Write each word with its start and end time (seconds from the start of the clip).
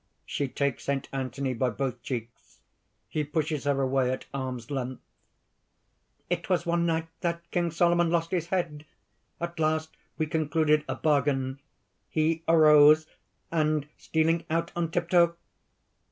(She 0.25 0.47
takes 0.47 0.85
Saint 0.85 1.07
Anthony 1.13 1.53
by 1.53 1.69
both 1.69 2.01
cheeks. 2.01 2.59
He 3.07 3.23
pushes 3.23 3.65
her 3.65 3.79
away 3.79 4.09
at 4.09 4.25
arms' 4.33 4.71
length.) 4.71 4.99
"It 6.27 6.49
was 6.49 6.65
one 6.65 6.87
night 6.87 7.07
that 7.19 7.43
King 7.51 7.69
Solomon 7.69 8.09
lost 8.09 8.31
his 8.31 8.47
head. 8.47 8.87
At 9.39 9.59
last 9.59 9.95
we 10.17 10.25
concluded 10.25 10.83
a 10.89 10.95
bargain. 10.95 11.59
He 12.09 12.41
arose, 12.47 13.05
and 13.51 13.87
stealing 13.95 14.43
out 14.49 14.71
on 14.75 14.89
tiptoe...." 14.89 15.35